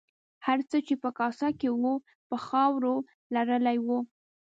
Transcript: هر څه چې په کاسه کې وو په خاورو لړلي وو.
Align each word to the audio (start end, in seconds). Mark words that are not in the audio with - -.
هر 0.45 0.59
څه 0.69 0.77
چې 0.87 0.93
په 1.03 1.09
کاسه 1.19 1.47
کې 1.59 1.69
وو 1.79 1.93
په 2.29 2.37
خاورو 2.45 2.95
لړلي 3.35 3.77
وو. 3.85 3.99